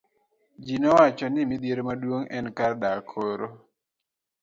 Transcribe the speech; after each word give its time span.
Ji 0.65 0.75
nowacho 0.81 1.25
ni 1.29 1.41
midhiero 1.49 1.81
maduong' 1.87 2.29
en 2.37 2.45
kar 2.57 2.71
dak 2.81 2.99
koro. 3.09 3.47